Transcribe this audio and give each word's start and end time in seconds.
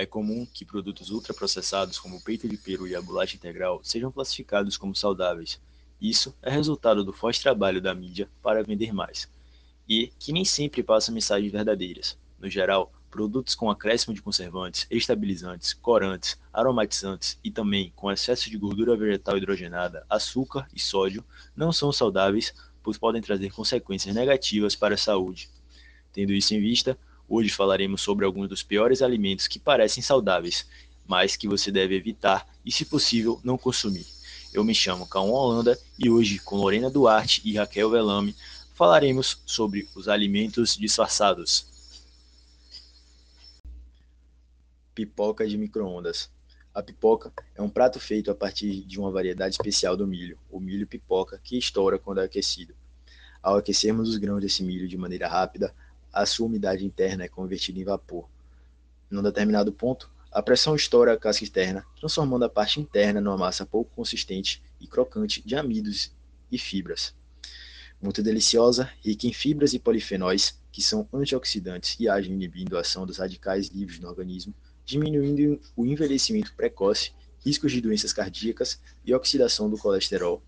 É 0.00 0.06
comum 0.06 0.46
que 0.46 0.64
produtos 0.64 1.10
ultraprocessados 1.10 1.98
como 1.98 2.16
o 2.16 2.20
peito 2.22 2.48
de 2.48 2.56
peru 2.56 2.88
e 2.88 2.96
a 2.96 3.02
bolacha 3.02 3.36
integral 3.36 3.82
sejam 3.84 4.10
classificados 4.10 4.78
como 4.78 4.96
saudáveis. 4.96 5.60
Isso 6.00 6.34
é 6.40 6.48
resultado 6.48 7.04
do 7.04 7.12
forte 7.12 7.42
trabalho 7.42 7.82
da 7.82 7.94
mídia 7.94 8.26
para 8.42 8.62
vender 8.62 8.94
mais, 8.94 9.30
e 9.86 10.10
que 10.18 10.32
nem 10.32 10.42
sempre 10.42 10.82
passa 10.82 11.12
mensagens 11.12 11.52
verdadeiras. 11.52 12.16
No 12.38 12.48
geral, 12.48 12.90
produtos 13.10 13.54
com 13.54 13.70
acréscimo 13.70 14.14
de 14.14 14.22
conservantes, 14.22 14.86
estabilizantes, 14.90 15.74
corantes, 15.74 16.38
aromatizantes 16.50 17.38
e 17.44 17.50
também 17.50 17.92
com 17.94 18.10
excesso 18.10 18.48
de 18.48 18.56
gordura 18.56 18.96
vegetal 18.96 19.36
hidrogenada, 19.36 20.06
açúcar 20.08 20.66
e 20.74 20.80
sódio 20.80 21.22
não 21.54 21.72
são 21.72 21.92
saudáveis, 21.92 22.54
pois 22.82 22.96
podem 22.96 23.20
trazer 23.20 23.52
consequências 23.52 24.14
negativas 24.14 24.74
para 24.74 24.94
a 24.94 24.96
saúde. 24.96 25.50
Tendo 26.10 26.32
isso 26.32 26.54
em 26.54 26.60
vista, 26.60 26.98
hoje 27.30 27.48
falaremos 27.48 28.02
sobre 28.02 28.26
alguns 28.26 28.48
dos 28.48 28.62
piores 28.64 29.00
alimentos 29.00 29.46
que 29.46 29.60
parecem 29.60 30.02
saudáveis, 30.02 30.66
mas 31.06 31.36
que 31.36 31.46
você 31.46 31.70
deve 31.70 31.94
evitar 31.94 32.46
e, 32.66 32.72
se 32.72 32.84
possível, 32.84 33.40
não 33.44 33.56
consumir. 33.56 34.04
Eu 34.52 34.64
me 34.64 34.74
chamo 34.74 35.06
Cauã 35.06 35.30
Holanda 35.30 35.78
e 35.96 36.10
hoje, 36.10 36.40
com 36.40 36.56
Lorena 36.56 36.90
Duarte 36.90 37.40
e 37.44 37.56
Raquel 37.56 37.88
Velame, 37.88 38.34
falaremos 38.74 39.40
sobre 39.46 39.88
os 39.94 40.08
alimentos 40.08 40.76
disfarçados. 40.76 41.66
Pipoca 44.92 45.46
de 45.46 45.56
microondas. 45.56 46.28
A 46.74 46.82
pipoca 46.82 47.32
é 47.54 47.62
um 47.62 47.68
prato 47.68 48.00
feito 48.00 48.30
a 48.30 48.34
partir 48.34 48.82
de 48.82 48.98
uma 48.98 49.10
variedade 49.10 49.54
especial 49.54 49.96
do 49.96 50.06
milho, 50.06 50.38
o 50.50 50.58
milho 50.58 50.86
pipoca, 50.86 51.40
que 51.42 51.56
estoura 51.56 51.98
quando 51.98 52.20
é 52.20 52.24
aquecido. 52.24 52.74
Ao 53.42 53.56
aquecermos 53.56 54.08
os 54.08 54.16
grãos 54.16 54.40
desse 54.40 54.62
milho 54.62 54.86
de 54.86 54.96
maneira 54.96 55.28
rápida, 55.28 55.74
a 56.12 56.26
sua 56.26 56.46
umidade 56.46 56.84
interna 56.84 57.24
é 57.24 57.28
convertida 57.28 57.78
em 57.78 57.84
vapor. 57.84 58.28
Num 59.10 59.22
determinado 59.22 59.72
ponto, 59.72 60.10
a 60.32 60.40
pressão 60.40 60.76
estoura 60.76 61.12
a 61.12 61.18
casca 61.18 61.42
externa, 61.42 61.84
transformando 61.98 62.44
a 62.44 62.48
parte 62.48 62.80
interna 62.80 63.20
numa 63.20 63.36
massa 63.36 63.66
pouco 63.66 63.90
consistente 63.94 64.62
e 64.80 64.86
crocante 64.86 65.42
de 65.44 65.56
amidos 65.56 66.12
e 66.52 66.58
fibras. 66.58 67.12
Muito 68.00 68.22
deliciosa, 68.22 68.90
rica 69.04 69.26
em 69.26 69.32
fibras 69.32 69.74
e 69.74 69.78
polifenóis, 69.78 70.58
que 70.70 70.80
são 70.80 71.08
antioxidantes 71.12 71.96
e 71.98 72.08
agem 72.08 72.32
inibindo 72.32 72.76
a 72.76 72.80
ação 72.80 73.04
dos 73.04 73.18
radicais 73.18 73.68
livres 73.68 73.98
no 73.98 74.08
organismo, 74.08 74.54
diminuindo 74.84 75.60
o 75.76 75.84
envelhecimento 75.84 76.54
precoce, 76.54 77.12
riscos 77.44 77.72
de 77.72 77.80
doenças 77.80 78.12
cardíacas 78.12 78.80
e 79.04 79.12
oxidação 79.12 79.68
do 79.68 79.76
colesterol. 79.76 80.42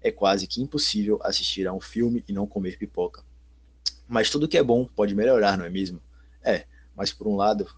É 0.00 0.12
quase 0.12 0.46
que 0.46 0.60
impossível 0.60 1.18
assistir 1.22 1.66
a 1.66 1.72
um 1.72 1.80
filme 1.80 2.22
e 2.28 2.32
não 2.32 2.46
comer 2.46 2.76
pipoca. 2.76 3.24
Mas 4.08 4.30
tudo 4.30 4.48
que 4.48 4.58
é 4.58 4.62
bom 4.62 4.84
pode 4.84 5.14
melhorar, 5.14 5.56
não 5.56 5.64
é 5.64 5.70
mesmo? 5.70 6.00
É, 6.42 6.66
mas 6.94 7.12
por 7.12 7.26
um 7.26 7.36
lado, 7.36 7.68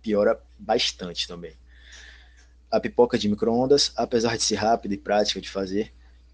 piora 0.00 0.40
bastante 0.58 1.26
também. 1.26 1.54
A 2.70 2.80
pipoca 2.80 3.18
de 3.18 3.28
microondas, 3.28 3.92
apesar 3.96 4.36
de 4.36 4.42
ser 4.42 4.56
rápida 4.56 4.94
e 4.94 4.98
prática 4.98 5.40
de 5.40 5.50
fazer, 5.50 5.92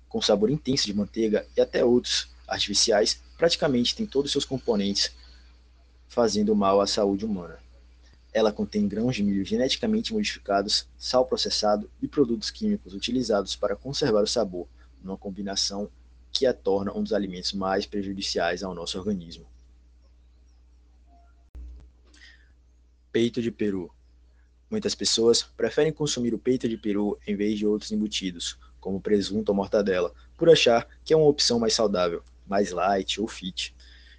com 0.09 0.23
sabor 0.23 0.51
intenso 0.51 0.87
de 0.87 0.95
manteiga 0.95 1.47
e 1.57 1.61
até 1.61 1.85
outros 1.85 2.31
artificiais, 2.47 3.23
praticamente 3.37 3.95
tem 3.95 4.07
todos 4.07 4.29
os 4.29 4.33
seus 4.33 4.45
componentes 4.45 5.13
fazendo 6.09 6.55
mal 6.55 6.81
à 6.81 6.87
saúde 6.87 7.25
humana. 7.25 7.59
Ela 8.33 8.53
contém 8.53 8.87
grãos 8.89 9.17
de 9.17 9.23
milho 9.23 9.45
geneticamente 9.45 10.13
modificados, 10.13 10.87
sal 10.97 11.27
processado 11.27 11.91
e 12.01 12.09
produtos 12.09 12.51
químicos 12.51 12.95
utilizados 12.95 13.57
para 13.57 13.77
conservar 13.77 14.23
o 14.23 14.27
sabor, 14.27 14.67
numa 15.03 15.17
combinação 15.17 15.91
que 16.33 16.47
a 16.47 16.53
torna 16.53 16.93
um 16.97 17.03
dos 17.03 17.13
alimentos 17.13 17.53
mais 17.53 17.87
prejudiciais 17.87 18.63
ao 18.63 18.75
nosso 18.75 18.99
organismo. 18.99 19.47
Peito 23.11 23.41
de 23.43 23.51
peru. 23.51 23.91
Muitas 24.71 24.95
pessoas 24.95 25.43
preferem 25.43 25.93
consumir 25.93 26.35
o 26.35 26.39
peito 26.39 26.69
de 26.69 26.77
peru 26.77 27.19
em 27.27 27.35
vez 27.35 27.59
de 27.59 27.67
outros 27.67 27.91
embutidos, 27.91 28.59
como 28.81 29.01
presunto 29.01 29.51
ou 29.51 29.57
mortadela, 29.57 30.13
por 30.37 30.51
achar 30.51 30.87
que 31.05 31.13
é 31.13 31.17
uma 31.17 31.27
opção 31.27 31.59
mais 31.59 31.75
saudável, 31.75 32.23
mais 32.47 32.71
light 32.71 33.21
ou 33.21 33.27
fit. 33.27 33.75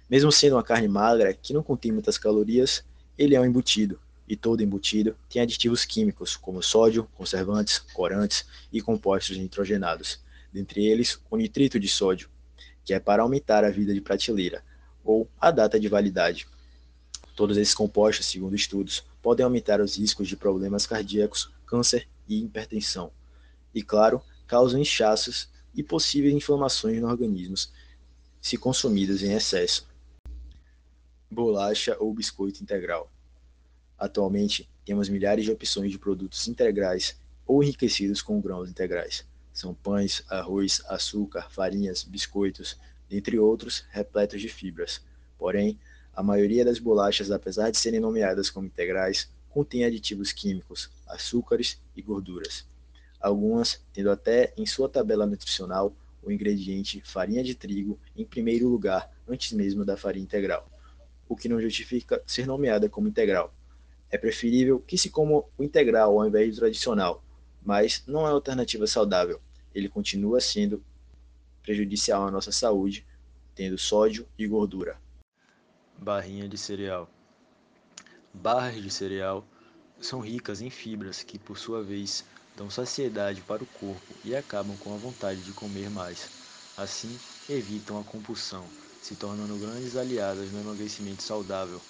Mesmo 0.08 0.32
sendo 0.32 0.56
uma 0.56 0.62
carne 0.64 0.88
magra 0.88 1.32
que 1.32 1.52
não 1.52 1.62
contém 1.62 1.92
muitas 1.92 2.18
calorias, 2.18 2.84
ele 3.16 3.36
é 3.36 3.40
um 3.40 3.44
embutido, 3.44 4.00
e 4.28 4.36
todo 4.36 4.62
embutido 4.62 5.16
tem 5.28 5.40
aditivos 5.42 5.84
químicos, 5.84 6.36
como 6.36 6.62
sódio, 6.62 7.08
conservantes, 7.16 7.78
corantes 7.78 8.44
e 8.72 8.80
compostos 8.80 9.36
nitrogenados, 9.36 10.20
dentre 10.52 10.84
eles 10.84 11.20
o 11.30 11.36
nitrito 11.36 11.78
de 11.78 11.88
sódio, 11.88 12.28
que 12.84 12.94
é 12.94 13.00
para 13.00 13.22
aumentar 13.22 13.64
a 13.64 13.70
vida 13.70 13.94
de 13.94 14.00
prateleira, 14.00 14.64
ou 15.04 15.28
a 15.40 15.50
data 15.50 15.78
de 15.78 15.88
validade. 15.88 16.46
Todos 17.36 17.56
esses 17.56 17.74
compostos, 17.74 18.26
segundo 18.26 18.54
estudos, 18.54 19.04
podem 19.22 19.44
aumentar 19.44 19.80
os 19.80 19.96
riscos 19.96 20.28
de 20.28 20.36
problemas 20.36 20.86
cardíacos, 20.86 21.52
câncer 21.66 22.08
e 22.28 22.42
hipertensão. 22.42 23.12
E, 23.74 23.82
claro, 23.82 24.20
causam 24.46 24.80
inchaços 24.80 25.48
e 25.74 25.82
possíveis 25.82 26.34
inflamações 26.34 27.00
no 27.00 27.08
organismo 27.08 27.56
se 28.40 28.56
consumidos 28.56 29.22
em 29.22 29.32
excesso 29.32 29.88
bolacha 31.30 31.96
ou 32.00 32.12
biscoito 32.12 32.62
integral. 32.62 33.10
Atualmente, 33.96 34.68
temos 34.84 35.08
milhares 35.08 35.44
de 35.44 35.52
opções 35.52 35.92
de 35.92 35.98
produtos 35.98 36.48
integrais 36.48 37.20
ou 37.46 37.62
enriquecidos 37.62 38.20
com 38.20 38.40
grãos 38.40 38.68
integrais. 38.68 39.24
São 39.52 39.74
pães, 39.74 40.22
arroz, 40.28 40.82
açúcar, 40.88 41.50
farinhas, 41.50 42.02
biscoitos, 42.04 42.76
dentre 43.08 43.38
outros, 43.38 43.84
repletos 43.90 44.40
de 44.40 44.48
fibras. 44.48 45.02
Porém, 45.38 45.78
a 46.14 46.22
maioria 46.22 46.64
das 46.64 46.78
bolachas, 46.78 47.30
apesar 47.30 47.70
de 47.70 47.78
serem 47.78 48.00
nomeadas 48.00 48.50
como 48.50 48.66
integrais, 48.66 49.30
contém 49.48 49.84
aditivos 49.84 50.32
químicos, 50.32 50.90
açúcares 51.06 51.80
e 51.96 52.02
gorduras. 52.02 52.66
Algumas 53.20 53.82
tendo 53.92 54.10
até 54.10 54.52
em 54.56 54.64
sua 54.64 54.88
tabela 54.88 55.26
nutricional 55.26 55.94
o 56.22 56.30
ingrediente 56.30 57.02
farinha 57.04 57.42
de 57.42 57.54
trigo 57.54 57.98
em 58.16 58.24
primeiro 58.24 58.68
lugar, 58.68 59.10
antes 59.28 59.52
mesmo 59.52 59.84
da 59.84 59.96
farinha 59.96 60.24
integral 60.24 60.68
o 61.30 61.36
que 61.36 61.48
não 61.48 61.60
justifica 61.60 62.20
ser 62.26 62.44
nomeada 62.44 62.88
como 62.88 63.06
integral. 63.06 63.54
É 64.10 64.18
preferível 64.18 64.80
que 64.80 64.98
se 64.98 65.10
coma 65.10 65.44
o 65.56 65.62
integral 65.62 66.18
ao 66.18 66.26
invés 66.26 66.56
do 66.56 66.58
tradicional, 66.58 67.22
mas 67.62 68.02
não 68.06 68.26
é 68.26 68.30
alternativa 68.30 68.86
saudável. 68.86 69.40
Ele 69.74 69.88
continua 69.88 70.40
sendo 70.40 70.82
prejudicial 71.62 72.26
à 72.26 72.30
nossa 72.30 72.50
saúde, 72.50 73.06
tendo 73.54 73.78
sódio 73.78 74.26
e 74.38 74.46
gordura. 74.46 74.98
Barrinha 75.98 76.48
de 76.48 76.56
cereal. 76.56 77.08
Barras 78.32 78.82
de 78.82 78.90
cereal 78.90 79.44
são 80.00 80.20
ricas 80.20 80.62
em 80.62 80.70
fibras 80.70 81.22
que, 81.22 81.38
por 81.38 81.58
sua 81.58 81.82
vez, 81.82 82.24
dão 82.56 82.70
saciedade 82.70 83.42
para 83.42 83.62
o 83.62 83.66
corpo 83.66 84.14
e 84.24 84.34
acabam 84.34 84.76
com 84.76 84.94
a 84.94 84.96
vontade 84.96 85.42
de 85.42 85.52
comer 85.52 85.90
mais. 85.90 86.30
Assim, 86.76 87.18
evitam 87.48 87.98
a 87.98 88.04
compulsão, 88.04 88.70
se 89.00 89.14
tornando 89.14 89.58
grandes 89.58 89.96
aliadas 89.96 90.50
no 90.50 90.60
emagrecimento 90.60 91.22
saudável. 91.22 91.82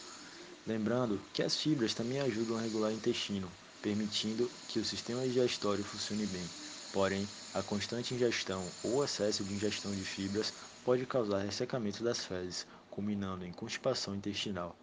Lembrando 0.67 1.21
que 1.33 1.43
as 1.43 1.57
fibras 1.57 1.95
também 1.95 2.21
ajudam 2.21 2.57
a 2.57 2.61
regular 2.61 2.91
o 2.91 2.95
intestino, 2.95 3.51
permitindo 3.81 4.51
que 4.67 4.79
o 4.79 4.85
sistema 4.85 5.27
digestório 5.27 5.85
funcione 5.85 6.27
bem. 6.27 6.51
Porém, 6.93 7.29
a 7.53 7.63
constante 7.63 8.15
ingestão 8.15 8.73
ou 8.83 9.03
excesso 9.05 9.45
de 9.45 9.55
ingestão 9.55 9.95
de 9.95 10.05
fibras 10.05 10.53
pode 10.85 11.07
causar 11.07 11.39
ressecamento 11.39 12.03
das 12.03 12.25
fezes, 12.25 12.67
culminando 12.91 13.45
em 13.45 13.53
constipação 13.53 14.15
intestinal. 14.15 14.77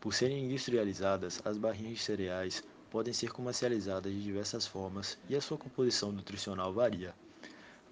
Por 0.00 0.12
serem 0.12 0.44
industrializadas, 0.44 1.40
as 1.44 1.56
barrinhas 1.56 1.98
de 1.98 2.04
cereais 2.04 2.62
podem 2.90 3.12
ser 3.12 3.32
comercializadas 3.32 4.12
de 4.12 4.22
diversas 4.22 4.66
formas 4.66 5.18
e 5.28 5.34
a 5.34 5.40
sua 5.40 5.58
composição 5.58 6.12
nutricional 6.12 6.72
varia. 6.72 7.14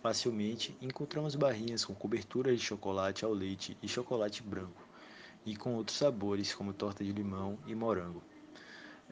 Facilmente 0.02 0.76
encontramos 0.80 1.34
barrinhas 1.34 1.84
com 1.84 1.94
cobertura 1.94 2.54
de 2.54 2.62
chocolate 2.62 3.24
ao 3.24 3.32
leite 3.32 3.76
e 3.82 3.88
chocolate 3.88 4.42
branco, 4.42 4.86
e 5.46 5.56
com 5.56 5.74
outros 5.74 5.96
sabores 5.96 6.54
como 6.54 6.72
torta 6.72 7.04
de 7.04 7.12
limão 7.12 7.58
e 7.66 7.74
morango. 7.74 8.22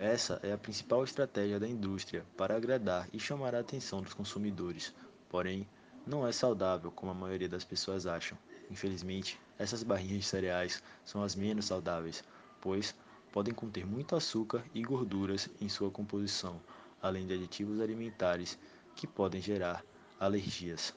Essa 0.03 0.41
é 0.43 0.51
a 0.51 0.57
principal 0.57 1.05
estratégia 1.05 1.61
da 1.61 1.69
indústria 1.69 2.25
para 2.35 2.57
agradar 2.57 3.07
e 3.13 3.21
chamar 3.21 3.55
a 3.55 3.61
atenção 3.61 4.01
dos 4.01 4.15
consumidores, 4.15 4.95
porém, 5.29 5.69
não 6.07 6.27
é 6.27 6.33
saudável 6.33 6.91
como 6.91 7.13
a 7.13 7.15
maioria 7.15 7.51
das 7.51 7.65
pessoas 7.65 8.07
acham. 8.07 8.39
Infelizmente, 8.71 9.39
essas 9.59 9.83
barrinhas 9.83 10.21
de 10.21 10.25
cereais 10.25 10.83
são 11.05 11.23
as 11.23 11.35
menos 11.35 11.67
saudáveis, 11.67 12.25
pois 12.63 12.95
podem 13.31 13.53
conter 13.53 13.85
muito 13.85 14.17
açúcar 14.17 14.65
e 14.73 14.81
gorduras 14.83 15.51
em 15.61 15.69
sua 15.69 15.91
composição, 15.91 16.59
além 17.03 17.27
de 17.27 17.35
aditivos 17.35 17.79
alimentares 17.79 18.59
que 18.97 19.07
podem 19.07 19.43
gerar 19.43 19.85
alergias. 20.19 20.95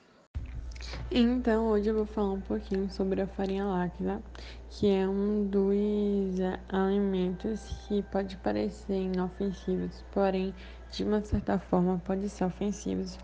Então, 1.12 1.68
hoje 1.68 1.90
eu 1.90 1.96
vou 1.96 2.06
falar 2.06 2.34
um 2.34 2.42
pouquinho 2.42 2.90
sobre 2.90 3.22
a 3.22 3.28
farinha 3.28 3.66
láctea, 3.66 4.22
que 4.70 4.90
é 4.90 5.08
um 5.08 5.46
dos 5.46 6.40
é, 6.40 6.60
alimentos 6.70 7.86
que 7.88 8.02
pode 8.04 8.38
parecer 8.38 8.96
inofensivos, 8.96 10.04
porém, 10.12 10.54
de 10.92 11.04
uma 11.04 11.22
certa 11.22 11.60
forma, 11.60 12.02
pode 12.04 12.28
ser 12.30 12.46
ofensivos 12.46 13.18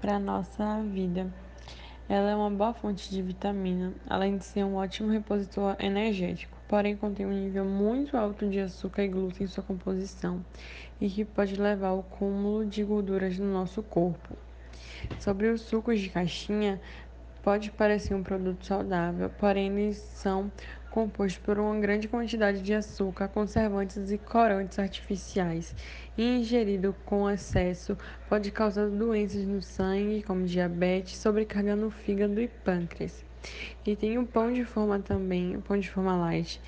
para 0.00 0.16
a 0.16 0.18
nossa 0.18 0.82
vida. 0.82 1.32
Ela 2.08 2.30
é 2.30 2.34
uma 2.36 2.50
boa 2.50 2.74
fonte 2.74 3.10
de 3.10 3.22
vitamina, 3.22 3.94
além 4.08 4.36
de 4.36 4.44
ser 4.44 4.64
um 4.64 4.74
ótimo 4.76 5.10
repositor 5.10 5.76
energético. 5.78 6.58
porém 6.68 6.96
contém 6.96 7.26
um 7.26 7.32
nível 7.32 7.64
muito 7.64 8.16
alto 8.16 8.48
de 8.48 8.60
açúcar 8.60 9.04
e 9.04 9.08
glúten 9.08 9.44
em 9.44 9.46
sua 9.46 9.64
composição 9.64 10.44
e 11.00 11.08
que 11.08 11.24
pode 11.24 11.56
levar 11.56 11.88
ao 11.88 12.02
cúmulo 12.02 12.64
de 12.64 12.84
gorduras 12.84 13.38
no 13.38 13.52
nosso 13.52 13.82
corpo. 13.82 14.36
Sobre 15.18 15.48
os 15.48 15.62
sucos 15.62 15.98
de 15.98 16.08
caixinha, 16.10 16.80
pode 17.42 17.70
parecer 17.70 18.14
um 18.14 18.22
produto 18.22 18.64
saudável, 18.64 19.30
porém 19.38 19.68
eles 19.78 19.96
são 19.96 20.50
compostos 20.90 21.38
por 21.38 21.58
uma 21.58 21.78
grande 21.78 22.08
quantidade 22.08 22.60
de 22.60 22.74
açúcar, 22.74 23.28
conservantes 23.28 24.10
e 24.10 24.18
corantes 24.18 24.78
artificiais. 24.78 25.74
E 26.18 26.38
ingerido 26.38 26.94
com 27.04 27.30
excesso 27.30 27.96
pode 28.28 28.50
causar 28.50 28.88
doenças 28.88 29.44
no 29.46 29.62
sangue, 29.62 30.22
como 30.22 30.44
diabetes, 30.44 31.16
sobrecargando 31.16 31.86
o 31.86 31.90
fígado 31.90 32.40
e 32.40 32.48
pâncreas. 32.48 33.24
E 33.86 33.96
tem 33.96 34.18
o 34.18 34.26
pão 34.26 34.52
de 34.52 34.64
forma 34.64 34.98
também, 34.98 35.56
o 35.56 35.62
pão 35.62 35.78
de 35.78 35.88
forma 35.88 36.16
light. 36.16 36.60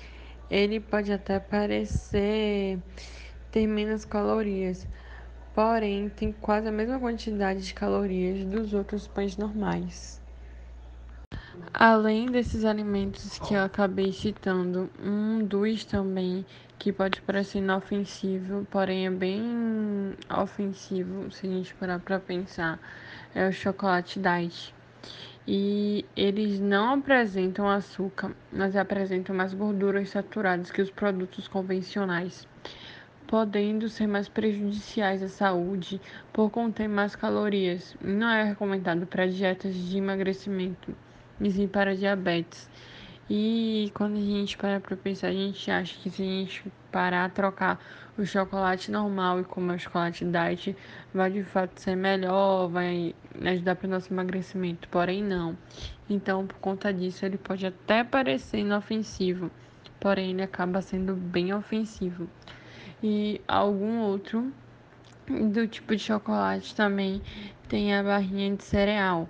Ele 0.49 0.79
pode 0.79 1.11
até 1.11 1.39
parecer 1.39 2.79
ter 3.51 3.67
menos 3.67 4.05
calorias, 4.05 4.87
porém 5.53 6.09
tem 6.09 6.31
quase 6.31 6.67
a 6.67 6.71
mesma 6.71 6.99
quantidade 6.99 7.61
de 7.61 7.73
calorias 7.73 8.43
dos 8.45 8.73
outros 8.73 9.07
pães 9.07 9.37
normais. 9.37 10.22
Além 11.73 12.27
desses 12.27 12.65
alimentos 12.65 13.37
que 13.39 13.53
eu 13.53 13.63
acabei 13.63 14.11
citando, 14.11 14.89
um 14.99 15.43
dos 15.45 15.85
também 15.85 16.45
que 16.79 16.91
pode 16.91 17.21
parecer 17.21 17.59
inofensivo, 17.59 18.67
porém 18.71 19.05
é 19.05 19.11
bem 19.11 20.15
ofensivo 20.35 21.29
se 21.31 21.45
a 21.45 21.49
gente 21.49 21.75
parar 21.75 21.99
para 21.99 22.19
pensar, 22.19 22.79
é 23.35 23.47
o 23.47 23.51
chocolate 23.51 24.19
diet. 24.19 24.73
E 25.47 26.05
eles 26.15 26.59
não 26.59 26.95
apresentam 26.95 27.69
açúcar, 27.69 28.31
mas 28.51 28.75
apresentam 28.75 29.35
mais 29.35 29.53
gorduras 29.53 30.09
saturadas 30.09 30.71
que 30.71 30.81
os 30.81 30.89
produtos 30.89 31.47
convencionais 31.47 32.47
podendo 33.27 33.89
ser 33.89 34.05
mais 34.05 34.29
prejudiciais 34.29 35.23
à 35.23 35.27
saúde 35.27 35.99
por 36.31 36.51
conter 36.51 36.87
mais 36.87 37.15
calorias. 37.15 37.95
Não 37.99 38.29
é 38.29 38.43
recomendado 38.43 39.07
para 39.07 39.25
dietas 39.25 39.73
de 39.73 39.97
emagrecimento, 39.97 40.95
sim 41.49 41.67
para 41.67 41.95
diabetes. 41.95 42.69
E 43.29 43.91
quando 43.93 44.17
a 44.17 44.21
gente 44.21 44.57
para 44.57 44.79
para 44.79 44.97
pensar, 44.97 45.29
a 45.29 45.33
gente 45.33 45.71
acha 45.71 45.97
que 45.99 46.09
se 46.09 46.21
a 46.21 46.25
gente 46.25 46.71
parar 46.91 47.25
a 47.25 47.29
trocar 47.29 47.79
o 48.17 48.25
chocolate 48.25 48.91
normal 48.91 49.39
e 49.39 49.43
comer 49.43 49.75
o 49.75 49.79
chocolate 49.79 50.25
diet, 50.25 50.75
vai 51.13 51.31
de 51.31 51.43
fato 51.43 51.79
ser 51.79 51.95
melhor, 51.95 52.67
vai 52.67 53.15
ajudar 53.45 53.75
para 53.75 53.87
o 53.87 53.89
nosso 53.89 54.13
emagrecimento. 54.13 54.87
Porém, 54.89 55.23
não. 55.23 55.57
Então, 56.09 56.45
por 56.45 56.57
conta 56.57 56.93
disso, 56.93 57.25
ele 57.25 57.37
pode 57.37 57.65
até 57.65 58.03
parecer 58.03 58.59
inofensivo, 58.59 59.49
porém, 59.99 60.31
ele 60.31 60.43
acaba 60.43 60.81
sendo 60.81 61.15
bem 61.15 61.53
ofensivo 61.53 62.27
e 63.01 63.41
algum 63.47 63.99
outro 63.99 64.53
do 65.27 65.67
tipo 65.67 65.95
de 65.95 66.01
chocolate 66.01 66.75
também 66.75 67.21
tem 67.67 67.95
a 67.95 68.03
barrinha 68.03 68.55
de 68.55 68.63
cereal. 68.63 69.27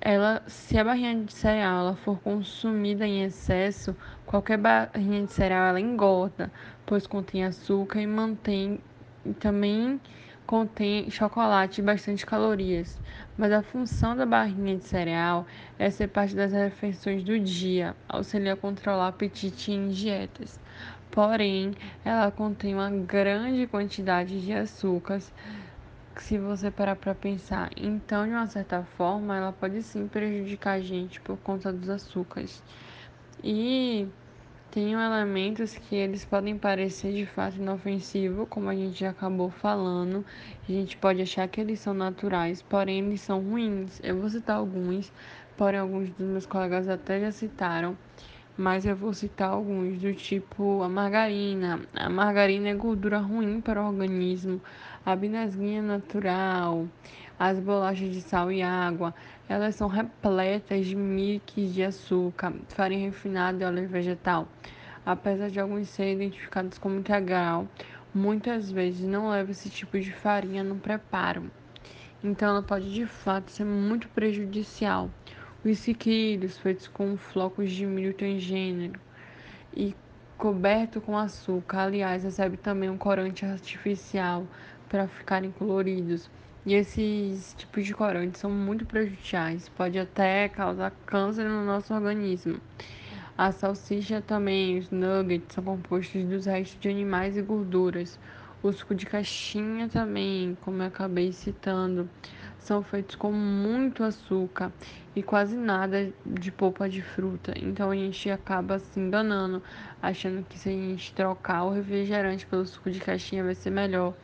Ela, 0.00 0.42
se 0.46 0.78
a 0.78 0.84
barrinha 0.84 1.24
de 1.24 1.32
cereal 1.32 1.80
ela 1.80 1.96
for 1.96 2.20
consumida 2.20 3.06
em 3.06 3.22
excesso, 3.24 3.96
qualquer 4.24 4.58
barrinha 4.58 5.24
de 5.24 5.32
cereal 5.32 5.66
ela 5.66 5.80
engorda, 5.80 6.50
pois 6.84 7.06
contém 7.06 7.44
açúcar 7.44 8.00
e 8.00 8.06
mantém 8.06 8.80
e 9.24 9.32
também 9.34 10.00
contém 10.46 11.10
chocolate 11.10 11.80
e 11.80 11.84
bastante 11.84 12.24
calorias. 12.24 13.00
Mas 13.36 13.50
a 13.52 13.62
função 13.62 14.16
da 14.16 14.24
barrinha 14.24 14.76
de 14.76 14.84
cereal 14.84 15.46
é 15.78 15.90
ser 15.90 16.08
parte 16.08 16.34
das 16.36 16.52
refeições 16.52 17.24
do 17.24 17.38
dia, 17.38 17.96
auxiliar 18.08 18.54
a 18.54 18.60
controlar 18.60 19.08
apetite 19.08 19.72
em 19.72 19.88
dietas 19.88 20.60
porém 21.16 21.72
ela 22.04 22.30
contém 22.30 22.74
uma 22.74 22.90
grande 22.90 23.66
quantidade 23.66 24.38
de 24.38 24.52
açúcares 24.52 25.32
se 26.22 26.38
você 26.38 26.70
parar 26.70 26.96
para 26.96 27.14
pensar. 27.14 27.70
Então, 27.76 28.26
de 28.26 28.32
uma 28.32 28.46
certa 28.46 28.82
forma, 28.96 29.36
ela 29.36 29.52
pode 29.52 29.82
sim 29.82 30.06
prejudicar 30.08 30.72
a 30.72 30.80
gente 30.80 31.20
por 31.20 31.36
conta 31.38 31.72
dos 31.72 31.88
açúcares. 31.88 32.62
E 33.42 34.08
tem 34.70 34.92
elementos 34.92 35.76
que 35.76 35.96
eles 35.96 36.24
podem 36.24 36.58
parecer 36.58 37.12
de 37.12 37.26
fato 37.26 37.56
inofensivos, 37.56 38.46
como 38.48 38.68
a 38.68 38.74
gente 38.74 39.00
já 39.00 39.10
acabou 39.10 39.50
falando. 39.50 40.24
A 40.68 40.72
gente 40.72 40.96
pode 40.96 41.22
achar 41.22 41.48
que 41.48 41.60
eles 41.60 41.80
são 41.80 41.94
naturais, 41.94 42.62
porém 42.62 43.04
eles 43.06 43.20
são 43.20 43.40
ruins. 43.40 44.00
Eu 44.02 44.20
vou 44.20 44.28
citar 44.28 44.56
alguns, 44.56 45.12
porém 45.56 45.80
alguns 45.80 46.10
dos 46.10 46.26
meus 46.26 46.46
colegas 46.46 46.88
até 46.88 47.20
já 47.20 47.32
citaram 47.32 47.96
mas 48.56 48.86
eu 48.86 48.96
vou 48.96 49.12
citar 49.12 49.50
alguns 49.50 49.98
do 50.00 50.14
tipo 50.14 50.82
a 50.82 50.88
margarina. 50.88 51.80
A 51.94 52.08
margarina 52.08 52.68
é 52.68 52.74
gordura 52.74 53.18
ruim 53.18 53.60
para 53.60 53.82
o 53.82 53.86
organismo, 53.86 54.60
a 55.06 55.14
binasguinha 55.14 55.80
natural, 55.80 56.88
as 57.38 57.60
bolachas 57.60 58.12
de 58.12 58.20
sal 58.20 58.50
e 58.50 58.60
água, 58.60 59.14
elas 59.48 59.76
são 59.76 59.86
repletas 59.86 60.84
de 60.84 60.96
mix 60.96 61.72
de 61.72 61.84
açúcar, 61.84 62.52
farinha 62.70 63.06
refinada 63.06 63.62
e 63.62 63.66
óleo 63.66 63.86
vegetal. 63.86 64.48
Apesar 65.06 65.48
de 65.48 65.60
alguns 65.60 65.88
serem 65.90 66.14
identificados 66.14 66.76
como 66.76 66.98
integral, 66.98 67.68
muitas 68.12 68.72
vezes 68.72 69.06
não 69.06 69.30
leva 69.30 69.52
esse 69.52 69.70
tipo 69.70 69.96
de 70.00 70.10
farinha 70.10 70.64
no 70.64 70.74
preparo. 70.74 71.48
Então 72.24 72.48
ela 72.48 72.62
pode 72.62 72.92
de 72.92 73.06
fato 73.06 73.52
ser 73.52 73.64
muito 73.64 74.08
prejudicial. 74.08 75.08
Os 75.64 75.78
siqueiros 75.78 76.58
feitos 76.58 76.88
com 76.88 77.16
flocos 77.16 77.70
de 77.70 77.86
milho 77.86 78.12
transgênero 78.12 78.98
e 79.72 79.94
coberto 80.36 81.00
com 81.00 81.16
açúcar. 81.16 81.82
Aliás, 81.84 82.24
recebe 82.24 82.56
também 82.56 82.90
um 82.90 82.98
corante 82.98 83.44
artificial 83.44 84.46
para 84.88 85.08
ficarem 85.08 85.50
coloridos. 85.50 86.28
E 86.64 86.74
esses 86.74 87.54
tipos 87.56 87.86
de 87.86 87.94
corantes 87.94 88.40
são 88.40 88.50
muito 88.50 88.84
prejudiciais, 88.84 89.68
pode 89.68 89.98
até 89.98 90.48
causar 90.48 90.92
câncer 91.06 91.44
no 91.44 91.64
nosso 91.64 91.94
organismo. 91.94 92.60
A 93.38 93.52
salsicha 93.52 94.20
também, 94.20 94.78
os 94.78 94.90
nuggets, 94.90 95.54
são 95.54 95.62
compostos 95.62 96.24
dos 96.24 96.46
restos 96.46 96.80
de 96.80 96.88
animais 96.88 97.36
e 97.36 97.42
gorduras. 97.42 98.18
O 98.62 98.72
suco 98.72 98.94
de 98.94 99.06
caixinha 99.06 99.88
também, 99.88 100.56
como 100.62 100.82
eu 100.82 100.86
acabei 100.86 101.30
citando, 101.30 102.08
são 102.58 102.82
feitos 102.82 103.14
com 103.14 103.30
muito 103.30 104.02
açúcar 104.02 104.72
e 105.14 105.22
quase 105.22 105.56
nada 105.56 106.12
de 106.24 106.50
polpa 106.50 106.88
de 106.88 107.00
fruta. 107.00 107.54
Então 107.56 107.90
a 107.90 107.94
gente 107.94 108.28
acaba 108.28 108.78
se 108.78 108.98
enganando, 108.98 109.62
achando 110.02 110.42
que 110.42 110.58
se 110.58 110.68
a 110.68 110.72
gente 110.72 111.14
trocar 111.14 111.64
o 111.64 111.70
refrigerante 111.70 112.44
pelo 112.46 112.66
suco 112.66 112.90
de 112.90 112.98
caixinha 112.98 113.44
vai 113.44 113.54
ser 113.54 113.70
melhor. 113.70 114.14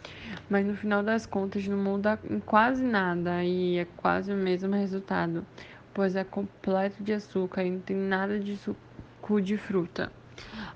Mas 0.50 0.66
no 0.66 0.74
final 0.74 1.02
das 1.04 1.24
contas 1.24 1.68
não 1.68 1.78
muda 1.78 2.18
em 2.28 2.40
quase 2.40 2.82
nada 2.82 3.44
e 3.44 3.78
é 3.78 3.84
quase 3.84 4.32
o 4.32 4.36
mesmo 4.36 4.74
resultado, 4.74 5.46
pois 5.94 6.16
é 6.16 6.24
completo 6.24 7.02
de 7.02 7.12
açúcar 7.12 7.62
e 7.62 7.70
não 7.70 7.80
tem 7.80 7.96
nada 7.96 8.40
de 8.40 8.56
suco 8.56 9.40
de 9.40 9.56
fruta. 9.56 10.10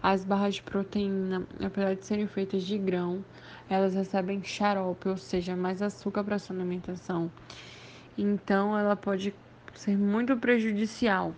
As 0.03 0.25
barras 0.25 0.57
de 0.57 0.63
proteína, 0.63 1.47
apesar 1.65 1.95
de 1.95 2.05
serem 2.05 2.27
feitas 2.27 2.63
de 2.63 2.79
grão, 2.79 3.25
elas 3.69 3.95
recebem 3.95 4.43
xarope, 4.43 5.09
ou 5.09 5.17
seja, 5.17 5.57
mais 5.57 5.83
açúcar 5.83 6.23
para 6.25 6.39
sua 6.39 6.57
alimentação. 6.57 7.31
Então, 8.17 8.79
ela 8.79 8.97
pode 8.97 9.35
ser 9.75 9.97
muito 9.97 10.37
prejudicial. 10.37 11.35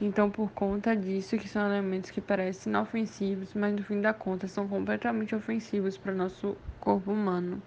Então, 0.00 0.30
por 0.30 0.50
conta 0.50 0.94
disso, 0.96 1.38
que 1.38 1.48
são 1.48 1.66
elementos 1.66 2.10
que 2.10 2.20
parecem 2.20 2.70
inofensivos, 2.70 3.54
mas 3.54 3.74
no 3.74 3.82
fim 3.82 4.00
da 4.00 4.12
conta 4.12 4.46
são 4.48 4.68
completamente 4.68 5.34
ofensivos 5.34 5.96
para 5.96 6.12
o 6.12 6.16
nosso 6.16 6.56
corpo 6.80 7.12
humano. 7.12 7.62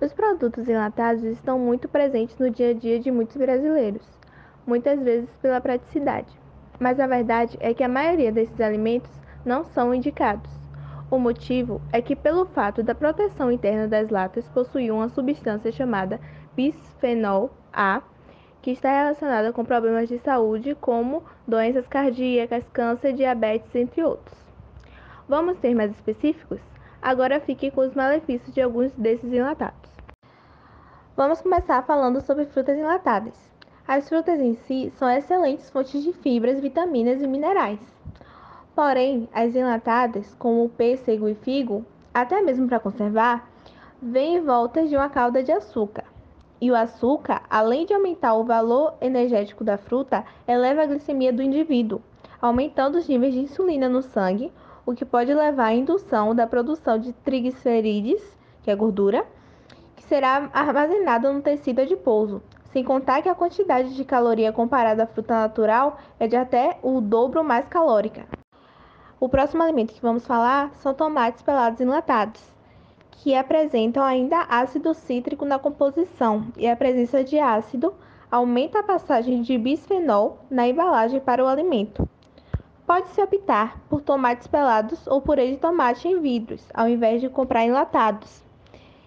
Os 0.00 0.14
produtos 0.14 0.66
enlatados 0.66 1.22
estão 1.24 1.58
muito 1.58 1.86
presentes 1.86 2.38
no 2.38 2.50
dia 2.50 2.70
a 2.70 2.72
dia 2.72 2.98
de 2.98 3.10
muitos 3.10 3.36
brasileiros, 3.36 4.06
muitas 4.66 4.98
vezes 5.02 5.28
pela 5.42 5.60
praticidade. 5.60 6.39
Mas 6.80 6.98
a 6.98 7.06
verdade 7.06 7.58
é 7.60 7.74
que 7.74 7.84
a 7.84 7.88
maioria 7.88 8.32
desses 8.32 8.58
alimentos 8.58 9.10
não 9.44 9.64
são 9.64 9.94
indicados. 9.94 10.50
O 11.10 11.18
motivo 11.18 11.82
é 11.92 12.00
que, 12.00 12.16
pelo 12.16 12.46
fato 12.46 12.82
da 12.82 12.94
proteção 12.94 13.52
interna 13.52 13.86
das 13.86 14.08
latas 14.08 14.48
possuir 14.48 14.90
uma 14.90 15.08
substância 15.10 15.70
chamada 15.70 16.18
bisfenol 16.56 17.50
A, 17.72 18.00
que 18.62 18.70
está 18.70 18.90
relacionada 18.90 19.52
com 19.52 19.64
problemas 19.64 20.08
de 20.08 20.18
saúde 20.20 20.74
como 20.74 21.22
doenças 21.46 21.86
cardíacas, 21.86 22.64
câncer, 22.72 23.12
diabetes, 23.12 23.74
entre 23.74 24.02
outros. 24.02 24.38
Vamos 25.28 25.58
ser 25.58 25.74
mais 25.74 25.90
específicos? 25.90 26.60
Agora 27.02 27.40
fique 27.40 27.70
com 27.70 27.82
os 27.82 27.94
malefícios 27.94 28.54
de 28.54 28.60
alguns 28.60 28.92
desses 28.92 29.32
enlatados. 29.32 29.90
Vamos 31.16 31.40
começar 31.42 31.82
falando 31.82 32.20
sobre 32.20 32.46
frutas 32.46 32.78
enlatadas. 32.78 33.49
As 33.92 34.08
frutas 34.08 34.38
em 34.38 34.54
si 34.54 34.92
são 34.94 35.10
excelentes 35.10 35.68
fontes 35.68 36.00
de 36.04 36.12
fibras, 36.12 36.60
vitaminas 36.60 37.20
e 37.20 37.26
minerais. 37.26 37.80
Porém, 38.72 39.28
as 39.34 39.56
enlatadas, 39.56 40.32
como 40.38 40.64
o 40.64 40.68
pêssego 40.68 41.28
e 41.28 41.34
figo, 41.34 41.84
até 42.14 42.40
mesmo 42.40 42.68
para 42.68 42.78
conservar, 42.78 43.50
vêm 44.00 44.36
em 44.36 44.40
volta 44.42 44.86
de 44.86 44.94
uma 44.94 45.08
calda 45.08 45.42
de 45.42 45.50
açúcar. 45.50 46.04
E 46.60 46.70
o 46.70 46.76
açúcar, 46.76 47.42
além 47.50 47.84
de 47.84 47.92
aumentar 47.92 48.34
o 48.34 48.44
valor 48.44 48.94
energético 49.00 49.64
da 49.64 49.76
fruta, 49.76 50.24
eleva 50.46 50.82
a 50.82 50.86
glicemia 50.86 51.32
do 51.32 51.42
indivíduo, 51.42 52.00
aumentando 52.40 52.96
os 52.96 53.08
níveis 53.08 53.34
de 53.34 53.40
insulina 53.40 53.88
no 53.88 54.02
sangue, 54.02 54.52
o 54.86 54.94
que 54.94 55.04
pode 55.04 55.34
levar 55.34 55.64
à 55.64 55.74
indução 55.74 56.32
da 56.32 56.46
produção 56.46 56.96
de 56.96 57.12
triglicerídeos, 57.12 58.22
que 58.62 58.70
é 58.70 58.76
gordura, 58.76 59.26
que 59.96 60.04
será 60.04 60.48
armazenada 60.52 61.32
no 61.32 61.42
tecido 61.42 61.80
adiposo, 61.80 62.40
sem 62.72 62.84
contar 62.84 63.22
que 63.22 63.28
a 63.28 63.34
quantidade 63.34 63.94
de 63.94 64.04
caloria 64.04 64.52
comparada 64.52 65.04
à 65.04 65.06
fruta 65.06 65.34
natural 65.34 65.98
é 66.18 66.26
de 66.26 66.36
até 66.36 66.78
o 66.82 67.00
dobro 67.00 67.42
mais 67.42 67.66
calórica. 67.66 68.26
O 69.18 69.28
próximo 69.28 69.62
alimento 69.62 69.92
que 69.92 70.00
vamos 70.00 70.26
falar 70.26 70.72
são 70.74 70.94
tomates 70.94 71.42
pelados 71.42 71.80
enlatados, 71.80 72.40
que 73.10 73.34
apresentam 73.34 74.02
ainda 74.02 74.46
ácido 74.48 74.94
cítrico 74.94 75.44
na 75.44 75.58
composição, 75.58 76.46
e 76.56 76.66
a 76.66 76.76
presença 76.76 77.22
de 77.22 77.38
ácido 77.38 77.92
aumenta 78.30 78.78
a 78.78 78.82
passagem 78.82 79.42
de 79.42 79.58
bisfenol 79.58 80.38
na 80.50 80.66
embalagem 80.68 81.20
para 81.20 81.44
o 81.44 81.48
alimento. 81.48 82.08
Pode-se 82.86 83.20
optar 83.20 83.78
por 83.88 84.00
tomates 84.00 84.46
pelados 84.46 85.06
ou 85.06 85.20
purê 85.20 85.50
de 85.50 85.58
tomate 85.58 86.08
em 86.08 86.20
vidros, 86.20 86.66
ao 86.72 86.88
invés 86.88 87.20
de 87.20 87.28
comprar 87.28 87.64
enlatados. 87.64 88.42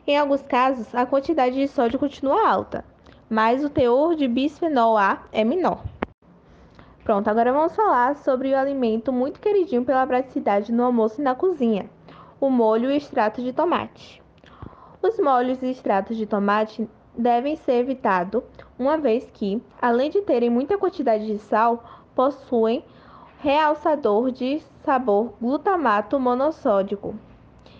Em 0.06 0.18
alguns 0.18 0.42
casos, 0.42 0.94
a 0.94 1.06
quantidade 1.06 1.56
de 1.56 1.68
sódio 1.68 1.98
continua 1.98 2.48
alta, 2.48 2.86
mas 3.34 3.66
o 3.66 3.70
teor 3.70 4.16
de 4.16 4.28
bisfenol 4.28 4.96
A 4.96 5.24
é 5.32 5.44
menor. 5.44 5.84
Pronto, 7.04 7.28
agora 7.28 7.52
vamos 7.52 7.76
falar 7.76 8.16
sobre 8.18 8.54
o 8.54 8.56
alimento 8.56 9.12
muito 9.12 9.40
queridinho 9.40 9.84
pela 9.84 10.06
praticidade 10.06 10.72
no 10.72 10.84
almoço 10.84 11.20
e 11.20 11.24
na 11.24 11.34
cozinha, 11.34 11.90
o 12.40 12.48
molho 12.48 12.92
e 12.92 12.96
extrato 12.96 13.42
de 13.42 13.52
tomate. 13.52 14.22
Os 15.02 15.18
molhos 15.18 15.64
e 15.64 15.72
extratos 15.72 16.16
de 16.16 16.28
tomate 16.28 16.88
devem 17.18 17.56
ser 17.56 17.80
evitados, 17.80 18.44
uma 18.78 19.00
vez 19.00 19.28
que, 19.34 19.60
além 19.82 20.12
de 20.12 20.22
terem 20.22 20.52
muita 20.52 20.78
quantidade 20.78 21.26
de 21.26 21.40
sal, 21.40 21.84
possuem 22.14 22.86
realçador 23.40 24.30
de 24.30 24.62
sabor 24.86 25.34
glutamato 25.42 26.20
monossódico, 26.20 27.16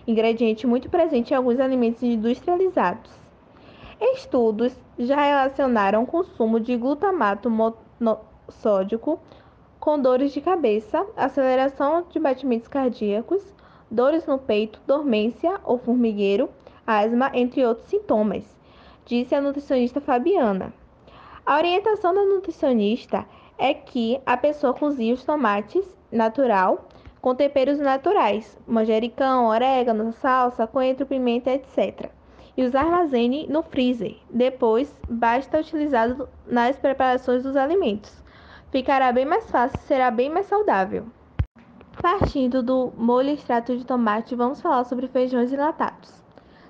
ingrediente 0.08 0.66
muito 0.66 0.90
presente 0.90 1.32
em 1.32 1.38
alguns 1.38 1.60
alimentos 1.60 2.02
industrializados. 2.02 3.12
Estudos 4.02 4.76
já 4.98 5.22
relacionaram 5.22 6.06
consumo 6.06 6.60
de 6.60 6.76
glutamato 6.78 7.50
monossódico 7.50 9.20
com 9.80 10.00
dores 10.00 10.32
de 10.32 10.40
cabeça, 10.40 11.06
aceleração 11.18 12.06
de 12.10 12.20
batimentos 12.20 12.68
cardíacos, 12.68 13.44
dores 13.90 14.26
no 14.26 14.38
peito, 14.38 14.80
dormência 14.88 15.60
ou 15.64 15.78
formigueiro, 15.78 16.50
asma, 16.86 17.32
entre 17.34 17.66
outros 17.66 17.88
sintomas, 17.88 18.44
disse 19.06 19.36
a 19.36 19.42
nutricionista 19.42 20.00
Fabiana. 20.00 20.74
A 21.46 21.58
orientação 21.58 22.14
da 22.14 22.24
nutricionista 22.24 23.26
é 23.58 23.74
que 23.74 24.22
a 24.26 24.38
pessoa 24.38 24.74
cozinhe 24.74 25.14
os 25.14 25.24
tomates 25.26 25.86
natural 26.12 26.88
com 27.20 27.36
temperos 27.36 27.80
naturais, 27.80 28.58
manjericão, 28.66 29.48
orégano, 29.48 30.14
salsa, 30.14 30.68
coentro, 30.68 31.06
pimenta, 31.06 31.52
etc 31.52 32.10
e 32.56 32.64
os 32.64 32.76
armazene 32.76 33.48
no 33.48 33.64
freezer. 33.64 34.18
Depois, 34.30 34.94
basta 35.10 35.60
utilizado 35.60 36.30
nas 36.46 36.78
preparações 36.78 37.44
dos 37.44 37.56
alimentos. 37.56 38.24
Ficará 38.72 39.12
bem 39.12 39.26
mais 39.26 39.50
fácil 39.50 39.80
e 39.80 39.84
será 39.84 40.10
bem 40.12 40.30
mais 40.30 40.46
saudável. 40.46 41.06
Partindo 42.02 42.62
do 42.62 42.92
molho 42.98 43.30
extrato 43.30 43.78
de 43.78 43.86
tomate, 43.86 44.36
vamos 44.36 44.62
falar 44.62 44.84
sobre 44.84 45.08
feijões 45.08 45.54
enlatados. 45.54 46.24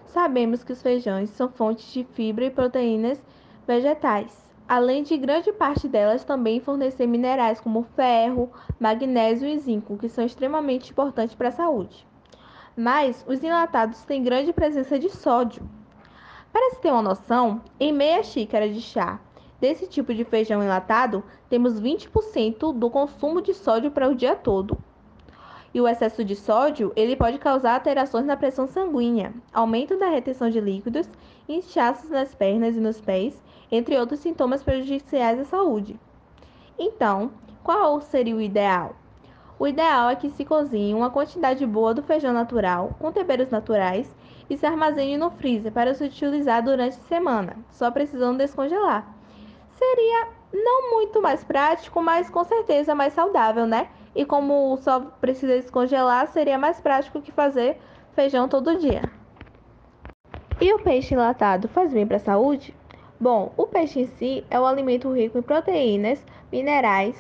Sabemos 0.06 0.64
que 0.64 0.74
os 0.74 0.82
feijões 0.82 1.30
são 1.32 1.50
fontes 1.50 1.92
de 1.92 2.04
fibra 2.04 2.46
e 2.46 2.52
proteínas 2.52 3.22
vegetais, 3.66 4.46
além 4.68 5.02
de 5.02 5.18
grande 5.18 5.52
parte 5.52 5.88
delas 5.88 6.24
também 6.24 6.60
fornecer 6.60 7.08
minerais 7.08 7.60
como 7.60 7.84
ferro, 7.96 8.52
magnésio 8.80 9.48
e 9.48 9.58
zinco, 9.58 9.98
que 9.98 10.08
são 10.08 10.24
extremamente 10.24 10.92
importantes 10.92 11.34
para 11.34 11.48
a 11.48 11.52
saúde 11.52 12.06
mas 12.76 13.24
os 13.28 13.44
enlatados 13.44 14.02
têm 14.04 14.24
grande 14.24 14.52
presença 14.52 14.98
de 14.98 15.10
sódio. 15.10 15.68
Para 16.52 16.72
se 16.72 16.82
ter 16.82 16.92
uma 16.92 17.02
noção, 17.02 17.62
em 17.80 17.92
meia 17.92 18.24
xícara 18.24 18.70
de 18.70 18.82
chá 18.82 19.20
desse 19.60 19.88
tipo 19.88 20.14
de 20.14 20.24
feijão 20.24 20.62
enlatado, 20.62 21.24
temos 21.50 21.82
20% 21.82 22.74
do 22.74 22.90
consumo 22.90 23.42
de 23.42 23.54
sódio 23.54 23.92
para 23.92 24.10
o 24.10 24.16
dia 24.16 24.36
todo. 24.36 24.78
E 25.74 25.82
o 25.82 25.88
excesso 25.88 26.24
de 26.24 26.36
sódio, 26.36 26.92
ele 26.96 27.16
pode 27.16 27.40
causar 27.40 27.74
alterações 27.74 28.26
na 28.26 28.38
pressão 28.38 28.68
sanguínea, 28.68 29.34
aumento 29.52 29.98
da 29.98 30.10
retenção 30.10 30.50
de 30.50 30.60
líquidos, 30.60 31.10
inchaços 31.50 32.10
nas 32.10 32.36
pernas 32.36 32.76
e 32.76 32.80
nos 32.80 33.02
pés, 33.02 33.42
entre 33.72 33.98
outros 33.98 34.20
sintomas 34.20 34.62
prejudiciais 34.62 35.40
à 35.40 35.46
saúde. 35.46 36.00
Então, 36.78 37.32
qual 37.64 38.02
seria 38.02 38.36
o 38.36 38.42
ideal? 38.42 38.96
O 39.60 39.68
ideal 39.68 40.10
é 40.10 40.16
que 40.16 40.30
se 40.30 40.44
cozinhe 40.44 40.94
uma 40.94 41.10
quantidade 41.10 41.66
boa 41.66 41.94
do 41.94 42.04
feijão 42.04 42.34
natural, 42.34 42.96
com 43.00 43.12
temperos 43.12 43.50
naturais, 43.50 44.12
e 44.50 44.58
se 44.58 44.66
armazene 44.66 45.18
no 45.18 45.30
freezer 45.32 45.72
para 45.72 45.94
se 45.94 46.04
utilizar 46.04 46.64
durante 46.64 46.98
a 46.98 47.08
semana, 47.08 47.56
só 47.72 47.90
precisando 47.92 48.38
descongelar. 48.38 49.08
Seria 49.78 50.28
não 50.54 50.92
muito 50.92 51.22
mais 51.22 51.44
prático, 51.44 52.02
mas 52.02 52.30
com 52.30 52.44
certeza 52.44 52.94
mais 52.94 53.14
saudável, 53.14 53.66
né? 53.66 53.90
E 54.16 54.26
como 54.26 54.78
só 54.78 55.00
precisa 55.00 55.54
descongelar, 55.54 56.28
seria 56.28 56.58
mais 56.58 56.80
prático 56.80 57.22
que 57.22 57.32
fazer 57.32 57.80
feijão 58.14 58.48
todo 58.48 58.78
dia. 58.78 59.02
E 60.62 60.72
o 60.74 60.80
peixe 60.80 61.14
enlatado 61.14 61.68
faz 61.68 61.92
bem 61.92 62.06
para 62.06 62.18
a 62.18 62.20
saúde? 62.20 62.76
Bom, 63.20 63.52
o 63.58 63.66
peixe 63.66 64.02
em 64.02 64.08
si 64.08 64.46
é 64.50 64.60
um 64.60 64.66
alimento 64.66 65.12
rico 65.12 65.38
em 65.38 65.42
proteínas, 65.42 66.24
minerais, 66.52 67.16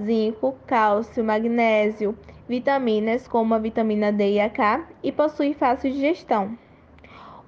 zinco, 0.00 0.56
cálcio, 0.66 1.24
magnésio, 1.24 2.16
vitaminas 2.48 3.26
como 3.26 3.54
a 3.54 3.58
vitamina 3.58 4.12
D 4.12 4.34
e 4.34 4.40
a 4.40 4.50
K 4.50 4.86
e 5.02 5.10
possui 5.10 5.54
fácil 5.54 5.90
digestão. 5.90 6.56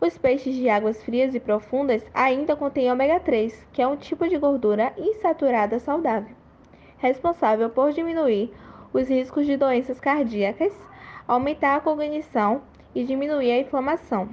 Os 0.01 0.17
peixes 0.17 0.55
de 0.55 0.69
águas 0.69 1.03
frias 1.03 1.35
e 1.35 1.41
profundas 1.41 2.05
ainda 2.15 2.55
contêm 2.55 2.91
ômega 2.91 3.19
3, 3.19 3.67
que 3.73 3.83
é 3.83 3.87
um 3.87 3.97
tipo 3.97 4.29
de 4.29 4.39
gordura 4.39 4.93
insaturada 4.97 5.79
saudável, 5.81 6.35
responsável 6.99 7.69
por 7.69 7.93
diminuir 7.93 8.53
os 8.93 9.09
riscos 9.09 9.45
de 9.45 9.57
doenças 9.57 9.99
cardíacas, 9.99 10.73
aumentar 11.27 11.77
a 11.77 11.81
cognição 11.81 12.63
e 12.95 13.05
diminuir 13.05 13.51
a 13.51 13.59
inflamação. 13.59 14.29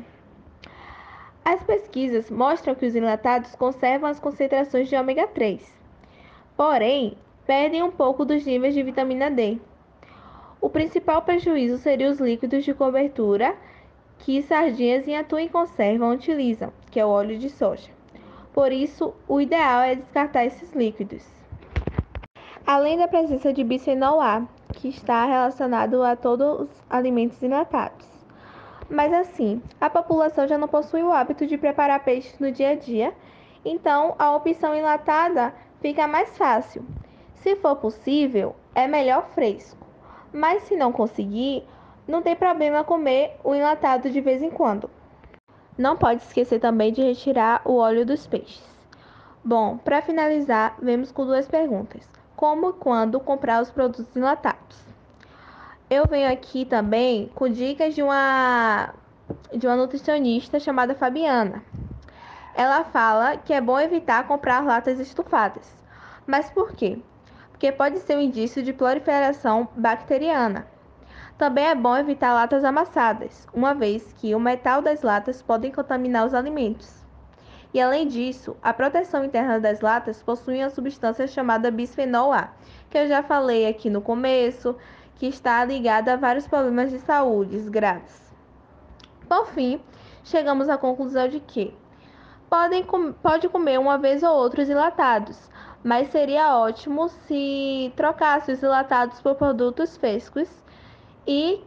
As 1.43 1.63
pesquisas 1.63 2.31
mostram 2.31 2.74
que 2.74 2.86
os 2.86 2.95
enlatados 2.95 3.55
conservam 3.55 4.10
as 4.10 4.19
concentrações 4.19 4.88
de 4.88 4.95
ômega 4.95 5.27
3. 5.27 5.74
Porém, 6.55 7.17
perdem 7.45 7.83
um 7.83 7.91
pouco 7.91 8.25
dos 8.25 8.45
níveis 8.45 8.73
de 8.73 8.83
vitamina 8.83 9.29
D. 9.29 9.59
O 10.59 10.69
principal 10.69 11.21
prejuízo 11.21 11.77
seria 11.77 12.09
os 12.09 12.19
líquidos 12.19 12.65
de 12.65 12.73
cobertura 12.73 13.55
que 14.19 14.41
sardinhas 14.41 15.07
em 15.07 15.15
atum 15.15 15.37
e 15.37 15.49
conserva 15.49 16.09
utilizam, 16.09 16.73
que 16.89 16.99
é 16.99 17.05
o 17.05 17.09
óleo 17.09 17.37
de 17.37 17.49
soja. 17.49 17.89
Por 18.53 18.71
isso, 18.71 19.13
o 19.27 19.39
ideal 19.39 19.81
é 19.81 19.95
descartar 19.95 20.45
esses 20.45 20.71
líquidos. 20.73 21.23
Além 22.65 22.97
da 22.97 23.07
presença 23.07 23.53
de 23.53 23.63
bisfenol 23.63 24.19
A, 24.19 24.47
que 24.73 24.87
está 24.87 25.25
relacionado 25.25 26.01
a 26.01 26.15
todos 26.15 26.61
os 26.61 26.69
alimentos 26.89 27.41
enlatados. 27.43 28.07
Mas 28.89 29.13
assim, 29.13 29.61
a 29.79 29.89
população 29.89 30.47
já 30.47 30.57
não 30.57 30.67
possui 30.67 31.03
o 31.03 31.11
hábito 31.11 31.45
de 31.45 31.57
preparar 31.57 32.03
peixes 32.03 32.39
no 32.39 32.51
dia 32.51 32.69
a 32.69 32.75
dia, 32.75 33.13
então 33.63 34.15
a 34.17 34.35
opção 34.35 34.75
enlatada 34.75 35.53
fica 35.81 36.07
mais 36.07 36.37
fácil. 36.37 36.85
Se 37.45 37.55
for 37.57 37.75
possível, 37.75 38.55
é 38.73 38.87
melhor 38.87 39.27
fresco. 39.35 39.85
Mas 40.33 40.63
se 40.63 40.75
não 40.75 40.91
conseguir, 40.91 41.63
não 42.07 42.23
tem 42.23 42.35
problema 42.35 42.83
comer 42.83 43.37
o 43.43 43.53
enlatado 43.53 44.09
de 44.09 44.19
vez 44.19 44.41
em 44.41 44.49
quando. 44.49 44.89
Não 45.77 45.95
pode 45.95 46.23
esquecer 46.23 46.59
também 46.59 46.91
de 46.91 47.03
retirar 47.03 47.61
o 47.63 47.75
óleo 47.75 48.03
dos 48.03 48.25
peixes. 48.25 48.67
Bom, 49.43 49.77
para 49.77 50.01
finalizar, 50.01 50.75
vemos 50.81 51.11
com 51.11 51.23
duas 51.23 51.47
perguntas: 51.47 52.09
como 52.35 52.71
e 52.71 52.73
quando 52.73 53.19
comprar 53.19 53.61
os 53.61 53.69
produtos 53.69 54.17
enlatados? 54.17 54.83
Eu 55.87 56.07
venho 56.07 56.33
aqui 56.33 56.65
também 56.65 57.29
com 57.35 57.47
dicas 57.47 57.93
de 57.93 58.01
uma 58.01 58.91
de 59.55 59.67
uma 59.67 59.75
nutricionista 59.75 60.59
chamada 60.59 60.95
Fabiana. 60.95 61.63
Ela 62.55 62.83
fala 62.85 63.37
que 63.37 63.53
é 63.53 63.61
bom 63.61 63.79
evitar 63.79 64.25
comprar 64.27 64.65
latas 64.65 64.99
estufadas. 64.99 65.71
Mas 66.25 66.49
por 66.49 66.71
quê? 66.71 66.99
Porque 67.55 67.71
pode 67.71 68.00
ser 68.00 68.17
um 68.17 68.21
indício 68.21 68.62
de 68.62 68.74
proliferação 68.74 69.69
bacteriana. 69.77 70.67
Também 71.38 71.67
é 71.67 71.74
bom 71.74 71.95
evitar 71.95 72.33
latas 72.33 72.65
amassadas, 72.65 73.47
uma 73.53 73.74
vez 73.74 74.12
que 74.17 74.35
o 74.35 74.39
metal 74.41 74.81
das 74.81 75.01
latas 75.01 75.41
pode 75.41 75.71
contaminar 75.71 76.25
os 76.25 76.33
alimentos. 76.33 76.93
E 77.74 77.79
além 77.79 78.09
disso, 78.09 78.57
a 78.62 78.74
proteção 78.74 79.24
interna 79.24 79.57
das 79.57 79.79
latas 79.79 80.21
possui 80.21 80.59
uma 80.59 80.69
substância 80.69 81.27
chamada 81.27 81.71
bisfenol 81.71 82.33
A, 82.33 82.50
que 82.89 82.97
eu 82.97 83.07
já 83.07 83.24
falei 83.24 83.65
aqui 83.67 83.89
no 83.89 84.01
começo, 84.01 84.75
que 85.15 85.25
está 85.25 85.63
ligada 85.63 86.12
a 86.12 86.17
vários 86.17 86.45
problemas 86.45 86.91
de 86.91 87.00
saúde 87.00 87.57
graves. 87.69 88.33
Por 89.29 89.47
fim, 89.47 89.79
chegamos 90.25 90.67
à 90.67 90.77
conclusão 90.77 91.29
de 91.29 91.39
que 91.39 91.74
podem, 92.50 92.85
pode 93.24 93.47
comer 93.47 93.79
uma 93.79 93.97
vez 93.97 94.24
ou 94.24 94.35
outra 94.35 94.62
os 94.62 94.69
enlatados, 94.69 95.50
mas 95.85 96.09
seria 96.09 96.57
ótimo 96.57 97.07
se 97.27 97.93
trocasse 97.95 98.51
os 98.51 98.63
enlatados 98.63 99.21
por 99.21 99.35
produtos 99.35 99.95
frescos 99.95 100.49
e 101.27 101.61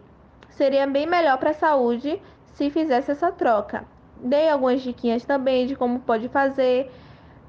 seria 0.51 0.89
bem 0.89 1.07
melhor 1.07 1.39
para 1.39 1.51
a 1.51 1.55
saúde 1.55 2.21
se 2.55 2.69
fizesse 2.69 3.13
essa 3.13 3.31
troca. 3.31 3.87
Dei 4.17 4.49
algumas 4.49 4.83
diquinhas 4.83 5.25
também 5.25 5.69
de 5.69 5.77
como 5.77 6.01
pode 6.01 6.29
fazer 6.31 6.91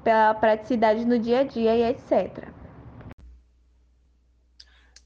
pela 0.04 0.32
praticidade 0.32 1.04
no 1.04 1.18
dia 1.18 1.40
a 1.40 1.42
dia 1.42 1.74
e 1.74 1.82
etc. 1.82 2.46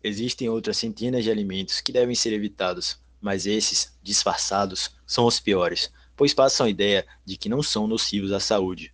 Existem 0.03 0.51
outras 0.51 0.77
centenas 0.77 1.25
de 1.25 1.31
alimentos 1.31 1.81
que 1.81 1.93
devem 1.93 2.15
ser 2.15 2.35
evitados, 2.35 3.01
mas 3.23 3.47
esses, 3.47 3.99
disfarçados, 4.03 4.95
são 5.07 5.25
os 5.25 5.41
piores, 5.41 5.91
pois 6.15 6.35
passam 6.35 6.67
a 6.67 6.71
ideia 6.71 7.07
de 7.25 7.39
que 7.39 7.49
não 7.49 7.63
são 7.63 7.87
nocivos 7.87 8.33
à 8.33 8.39
saúde. 8.39 8.94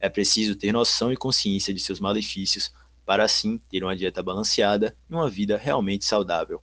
É 0.00 0.08
preciso 0.08 0.56
ter 0.56 0.72
noção 0.72 1.12
e 1.12 1.16
consciência 1.16 1.72
de 1.72 1.80
seus 1.80 2.00
malefícios 2.00 2.72
para 3.04 3.24
assim 3.24 3.58
ter 3.70 3.84
uma 3.84 3.94
dieta 3.94 4.22
balanceada 4.22 4.96
e 5.08 5.14
uma 5.14 5.28
vida 5.28 5.56
realmente 5.56 6.04
saudável. 6.04 6.62